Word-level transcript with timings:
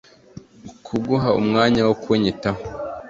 Kuguha 0.85 1.29
umwanya 1.41 1.81
wo 1.87 1.95
kunyitaho 2.03 2.61